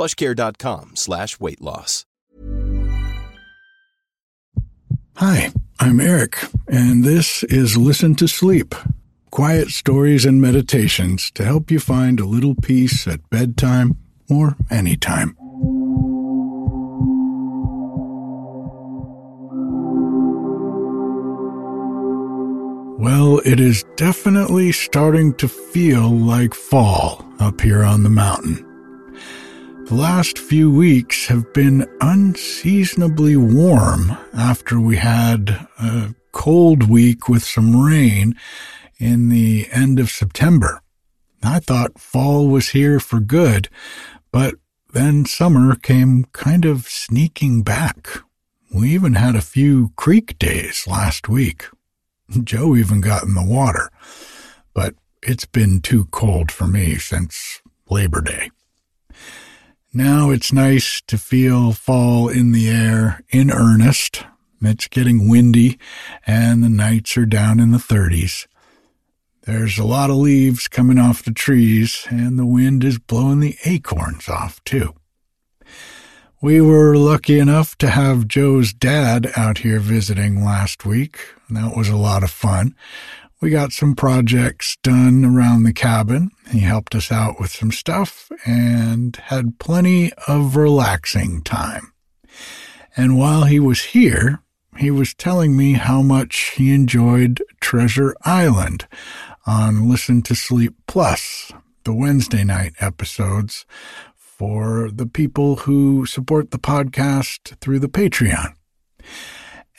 [0.00, 2.06] plushcare.com slash weight loss.
[5.16, 8.74] Hi, I'm Erik, and this is Listen to Sleep
[9.30, 13.96] quiet stories and meditations to help you find a little peace at bedtime
[14.28, 15.36] or anytime.
[22.98, 28.69] Well, it is definitely starting to feel like fall up here on the mountain.
[29.90, 37.42] The last few weeks have been unseasonably warm after we had a cold week with
[37.42, 38.36] some rain
[38.98, 40.80] in the end of September.
[41.42, 43.68] I thought fall was here for good,
[44.30, 44.54] but
[44.92, 48.10] then summer came kind of sneaking back.
[48.72, 51.64] We even had a few creek days last week.
[52.44, 53.90] Joe even got in the water,
[54.72, 58.50] but it's been too cold for me since Labor Day.
[59.92, 64.24] Now it's nice to feel fall in the air in earnest.
[64.62, 65.80] It's getting windy
[66.24, 68.46] and the nights are down in the 30s.
[69.42, 73.56] There's a lot of leaves coming off the trees and the wind is blowing the
[73.64, 74.94] acorns off too.
[76.40, 81.18] We were lucky enough to have Joe's dad out here visiting last week.
[81.50, 82.76] That was a lot of fun.
[83.40, 86.30] We got some projects done around the cabin.
[86.50, 91.94] He helped us out with some stuff and had plenty of relaxing time.
[92.98, 94.42] And while he was here,
[94.76, 98.86] he was telling me how much he enjoyed Treasure Island
[99.46, 101.50] on Listen to Sleep Plus,
[101.84, 103.64] the Wednesday night episodes
[104.16, 108.52] for the people who support the podcast through the Patreon.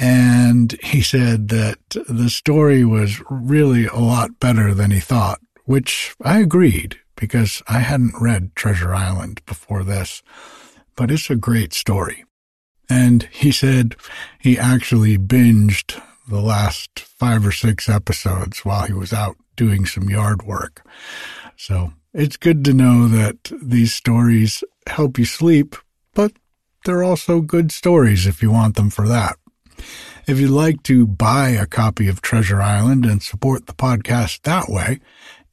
[0.00, 6.14] And he said that the story was really a lot better than he thought, which
[6.24, 10.22] I agreed because I hadn't read Treasure Island before this,
[10.96, 12.24] but it's a great story.
[12.88, 13.94] And he said
[14.40, 20.08] he actually binged the last five or six episodes while he was out doing some
[20.08, 20.82] yard work.
[21.56, 25.76] So it's good to know that these stories help you sleep,
[26.14, 26.32] but
[26.86, 29.36] they're also good stories if you want them for that.
[30.26, 34.68] If you'd like to buy a copy of Treasure Island and support the podcast that
[34.68, 35.00] way,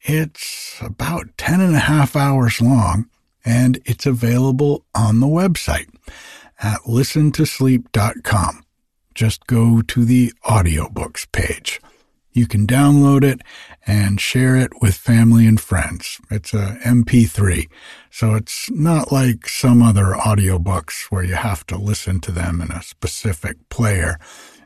[0.02, 3.08] it's about 10 and a half hours long
[3.44, 5.88] and it's available on the website
[6.60, 8.64] at listentosleep.com.
[9.14, 11.80] Just go to the audiobooks page.
[12.32, 13.40] You can download it
[13.88, 16.20] and share it with family and friends.
[16.30, 17.68] It's a MP3,
[18.10, 22.70] so it's not like some other audiobooks where you have to listen to them in
[22.70, 24.18] a specific player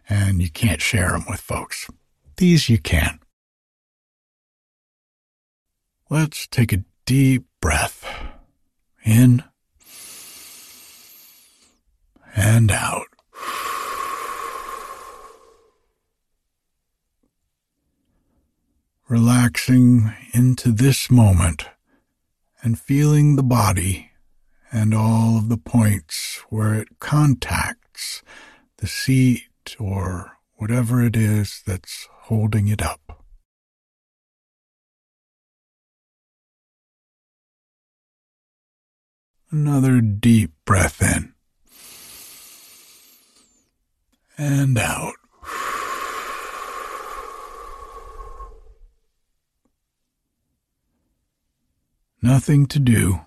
[0.09, 1.89] and you can't share them with folks.
[2.37, 3.21] These you can.
[6.13, 8.05] let's take a deep breath
[9.03, 9.43] in
[12.37, 13.07] and out.
[19.13, 21.67] Relaxing into this moment
[22.63, 24.11] and feeling the body
[24.73, 28.23] and all of the points where it contacts
[28.79, 33.23] the seat or whatever it is that's holding it up.
[39.51, 41.35] Another deep breath in
[44.39, 45.17] and out.
[52.25, 53.23] Nothing to do,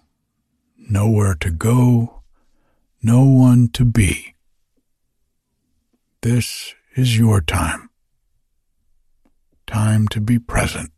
[0.78, 2.22] nowhere to go,
[3.04, 4.36] no one to be.
[6.22, 7.90] This is your time.
[9.68, 10.94] Time to be present.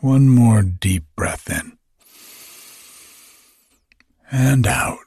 [0.00, 1.76] One more deep breath in
[4.32, 5.00] and out.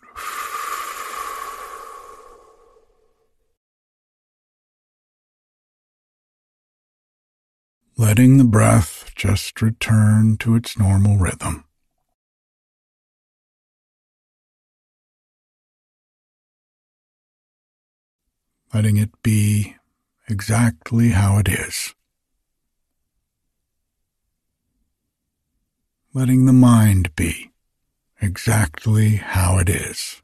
[8.00, 11.66] Letting the breath just return to its normal rhythm.
[18.74, 19.76] Letting it be
[20.30, 21.94] exactly how it is.
[26.14, 27.52] letting the mind be
[28.22, 30.22] exactly how it is.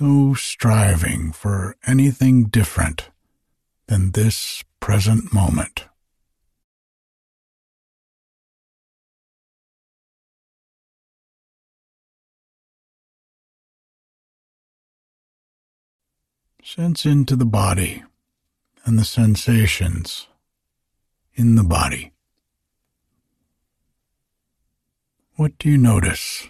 [0.00, 3.10] No striving for anything different
[3.88, 5.86] than this present moment.
[16.62, 18.02] Sense into the body
[18.84, 20.28] and the sensations
[21.34, 22.12] in the body.
[25.36, 26.48] What do you notice?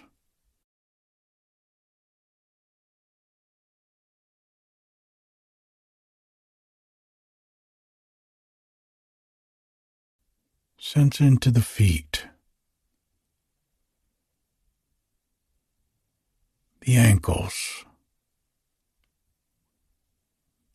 [10.79, 12.25] Sense into the feet,
[16.81, 17.85] the ankles,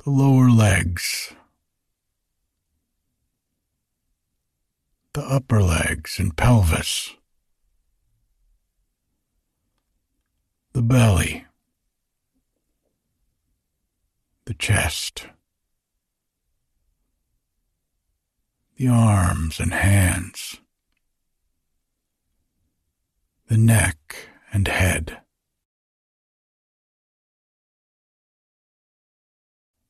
[0.04, 1.32] the lower legs,
[5.14, 7.14] the upper legs and pelvis.
[10.74, 11.46] the belly,
[14.46, 15.28] the chest,
[18.84, 20.58] the arms and hands,
[23.48, 25.20] the neck and head.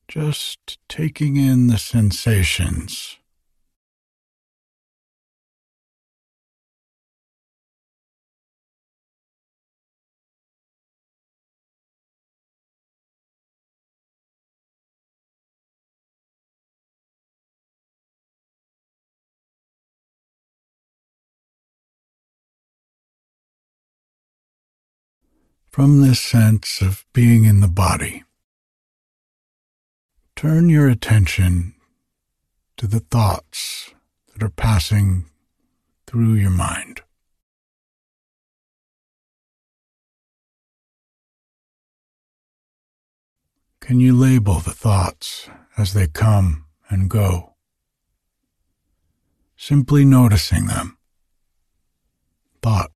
[0.07, 3.17] Just taking in the sensations
[25.75, 28.23] from this sense of being in the body.
[30.33, 31.73] Turn your attention
[32.77, 33.93] to the thoughts
[34.31, 35.25] that are passing
[36.07, 37.01] through your mind.
[43.81, 47.55] Can you label the thoughts as they come and go?
[49.57, 50.97] Simply noticing them.
[52.61, 52.91] Thought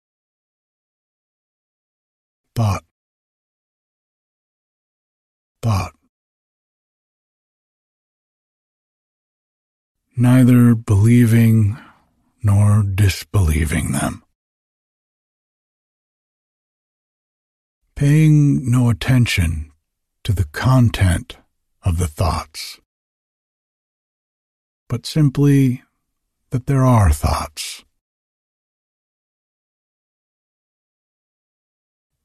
[2.60, 2.84] thought,
[5.62, 5.94] thought.
[10.18, 11.78] Neither believing
[12.44, 14.24] nor disbelieving them.
[17.96, 19.72] Paying no attention
[20.26, 21.38] to the content
[21.84, 22.82] of the thoughts,
[24.90, 25.82] but simply
[26.50, 27.86] that there are thoughts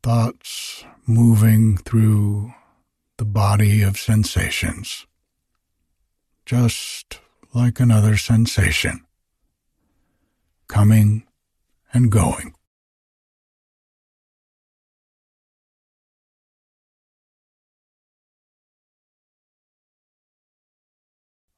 [0.04, 2.52] thoughts moving through
[3.16, 5.06] the body of sensations,
[6.44, 7.20] just
[7.54, 9.00] like another sensation,
[10.68, 11.26] coming
[11.94, 12.54] and going.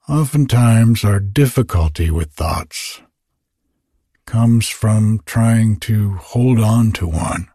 [0.09, 3.03] Oftentimes, our difficulty with thoughts
[4.25, 7.49] comes from trying to hold on to one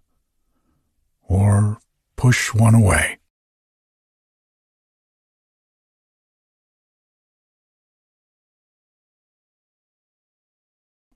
[1.31, 1.77] or
[2.17, 3.17] push one away.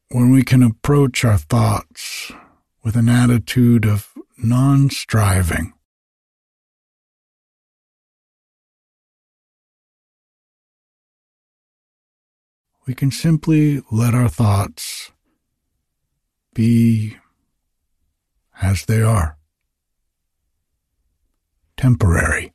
[0.10, 2.32] When we can approach our thoughts
[2.82, 5.74] with an attitude of non striving,
[12.88, 15.12] we can simply let our thoughts
[16.54, 17.18] be
[18.62, 19.35] as they are
[21.78, 22.54] temporary.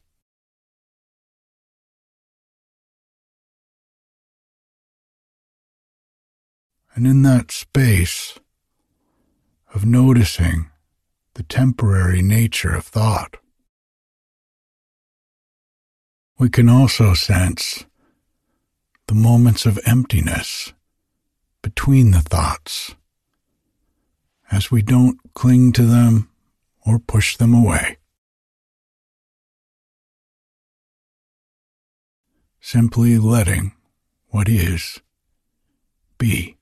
[6.95, 8.39] And in that space
[9.73, 10.71] of noticing
[11.35, 13.37] the temporary nature of thought,
[16.39, 17.87] we can also sense
[19.07, 20.73] the moments of emptiness
[21.63, 22.95] between the thoughts
[24.51, 26.29] as we don't cling to them
[26.85, 28.00] or push them away.
[32.73, 33.73] Simply letting
[34.29, 35.01] what is
[36.19, 36.57] be.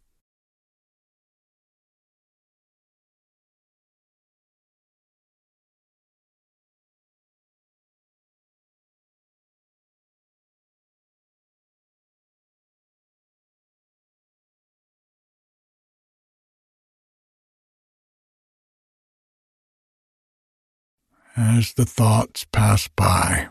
[21.37, 23.49] as the thoughts pass by.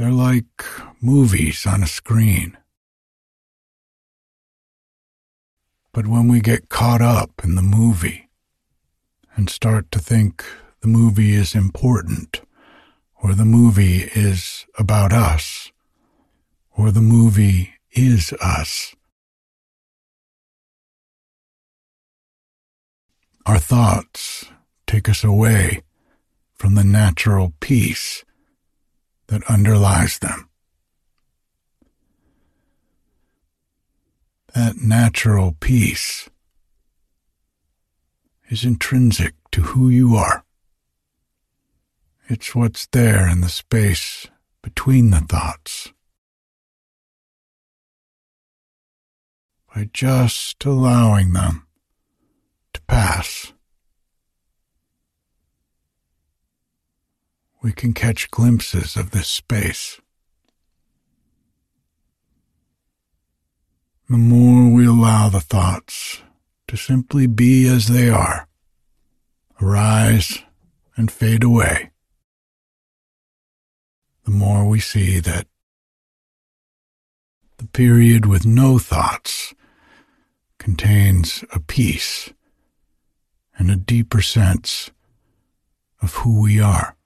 [0.00, 0.64] They're like
[1.02, 2.56] movies on a screen.
[5.92, 8.30] But when we get caught up in the movie
[9.36, 10.42] and start to think
[10.80, 12.40] the movie is important,
[13.22, 15.70] or the movie is about us,
[16.74, 18.96] or the movie is us,
[23.44, 24.46] our thoughts
[24.86, 25.82] take us away
[26.54, 28.24] from the natural peace
[29.30, 30.48] that underlies them.
[34.54, 36.28] That natural peace
[38.48, 40.44] is intrinsic to who you are.
[42.28, 44.26] It's what's there in the space
[44.62, 45.92] between the thoughts.
[49.72, 51.68] By just allowing them
[52.74, 53.52] to pass.
[57.62, 60.00] We can catch glimpses of this space.
[64.08, 66.22] The more we allow the thoughts
[66.68, 68.48] to simply be as they are,
[69.60, 70.38] arise
[70.96, 71.90] and fade away,
[74.24, 75.46] the more we see that
[77.58, 79.54] the period with no thoughts
[80.58, 82.32] contains a peace
[83.58, 84.90] and a deeper sense
[86.00, 86.96] of who we are.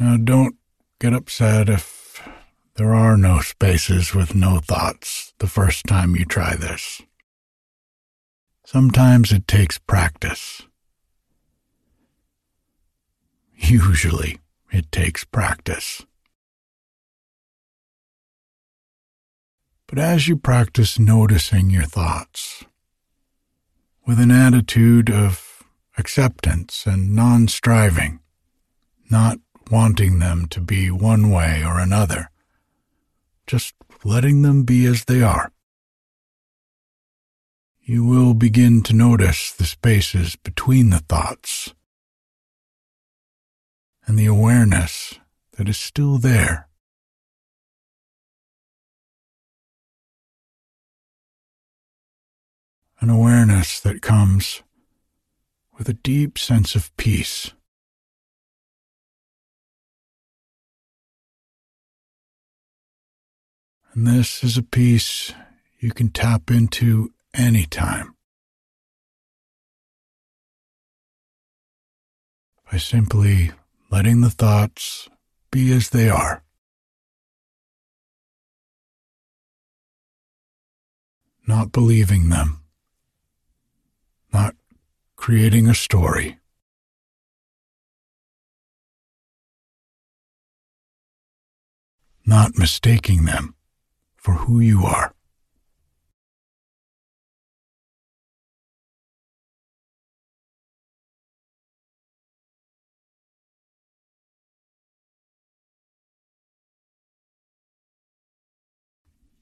[0.00, 0.56] Now, don't
[0.98, 2.26] get upset if
[2.76, 7.02] there are no spaces with no thoughts the first time you try this.
[8.64, 10.62] Sometimes it takes practice.
[13.54, 14.38] Usually,
[14.72, 16.06] it takes practice.
[19.86, 22.64] But as you practice noticing your thoughts
[24.06, 25.62] with an attitude of
[25.98, 28.20] acceptance and non striving,
[29.10, 29.40] not
[29.70, 32.30] wanting them to be one way or another,
[33.46, 33.74] just
[34.04, 35.52] letting them be as they are.
[37.80, 41.74] You will begin to notice the spaces between the thoughts
[44.06, 45.14] and the awareness
[45.56, 46.68] that is still there.
[53.00, 54.62] An awareness that comes
[55.76, 57.52] with a deep sense of peace.
[64.00, 65.34] And this is a peace
[65.78, 68.16] you can tap into anytime
[72.72, 73.50] by simply
[73.90, 75.10] letting the thoughts
[75.50, 76.42] be as they are.
[81.46, 82.62] Not believing them,
[84.32, 84.54] not
[85.16, 86.38] creating a story.
[92.24, 93.56] Not mistaking them
[94.20, 95.14] for who you are.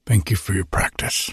[0.06, 1.30] Thank you for your practice.